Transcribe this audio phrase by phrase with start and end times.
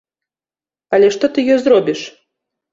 [0.97, 1.99] Але што ты ёй зробіш!